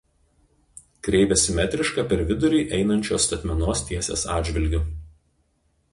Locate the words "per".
2.13-2.23